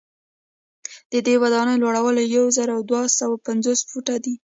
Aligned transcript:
ددې 1.11 1.35
ودانۍ 1.43 1.75
لوړوالی 1.79 2.23
یو 2.35 2.45
زر 2.57 2.69
دوه 2.89 3.03
سوه 3.17 3.35
پنځوس 3.47 3.79
فوټه 3.89 4.15
دی. 4.23 4.35